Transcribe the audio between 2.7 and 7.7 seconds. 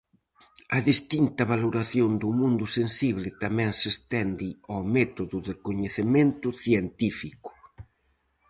sensible tamén se estende ao método de coñecemento científico.